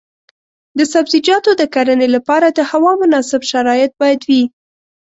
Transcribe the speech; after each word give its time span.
د 0.77 0.79
سبزیجاتو 0.93 1.51
د 1.57 1.63
کرنې 1.73 2.07
لپاره 2.15 2.47
د 2.49 2.59
هوا 2.71 2.91
مناسب 3.01 3.41
شرایط 3.51 3.91
باید 4.01 4.21
وي. 4.29 4.43